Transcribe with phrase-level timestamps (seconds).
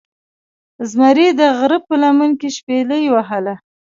[0.91, 3.55] زمرې دغره په لمن کې شپیلۍ وهله